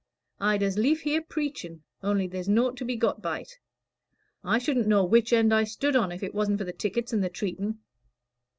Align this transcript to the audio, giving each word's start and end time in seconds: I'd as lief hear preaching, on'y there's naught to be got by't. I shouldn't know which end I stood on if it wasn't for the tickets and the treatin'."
I'd 0.39 0.63
as 0.63 0.79
lief 0.79 1.01
hear 1.01 1.21
preaching, 1.21 1.83
on'y 2.01 2.25
there's 2.25 2.49
naught 2.49 2.75
to 2.77 2.85
be 2.85 2.95
got 2.95 3.21
by't. 3.21 3.59
I 4.43 4.57
shouldn't 4.57 4.87
know 4.87 5.05
which 5.05 5.31
end 5.31 5.53
I 5.53 5.63
stood 5.63 5.95
on 5.95 6.11
if 6.11 6.23
it 6.23 6.33
wasn't 6.33 6.57
for 6.57 6.65
the 6.65 6.73
tickets 6.73 7.13
and 7.13 7.23
the 7.23 7.29
treatin'." 7.29 7.77